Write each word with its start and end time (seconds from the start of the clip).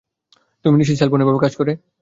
তুমি 0.65 0.75
নিশ্চিত 0.77 0.97
সেলফোন 0.99 1.21
এভাবে 1.21 1.43
কাজ 1.43 1.53
করে? 1.55 1.71